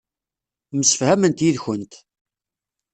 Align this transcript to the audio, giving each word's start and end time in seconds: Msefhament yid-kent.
Msefhament 0.77 1.43
yid-kent. 1.43 1.93